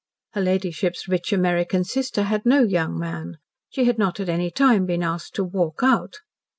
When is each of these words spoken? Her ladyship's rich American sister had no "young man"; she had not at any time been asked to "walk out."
Her 0.33 0.41
ladyship's 0.41 1.07
rich 1.07 1.31
American 1.31 1.83
sister 1.83 2.23
had 2.23 2.43
no 2.43 2.63
"young 2.63 2.97
man"; 2.97 3.37
she 3.69 3.85
had 3.85 3.99
not 3.99 4.19
at 4.19 4.29
any 4.29 4.49
time 4.49 4.87
been 4.87 5.03
asked 5.03 5.35
to 5.35 5.43
"walk 5.43 5.81
out." 5.83 6.15